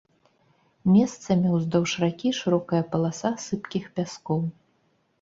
Месцамі 0.95 1.47
ўздоўж 1.57 1.95
ракі 2.05 2.33
шырокая 2.41 2.83
паласа 2.97 3.35
сыпкіх 3.47 3.83
пяскоў. 3.97 4.47